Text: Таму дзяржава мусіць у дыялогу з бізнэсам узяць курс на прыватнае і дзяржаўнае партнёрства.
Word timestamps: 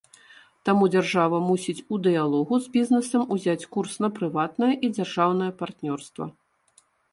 Таму 0.69 0.85
дзяржава 0.93 1.37
мусіць 1.49 1.85
у 1.95 1.99
дыялогу 2.07 2.59
з 2.63 2.73
бізнэсам 2.79 3.23
узяць 3.37 3.69
курс 3.77 3.93
на 4.07 4.11
прыватнае 4.17 4.73
і 4.85 4.93
дзяржаўнае 4.97 5.51
партнёрства. 5.63 6.25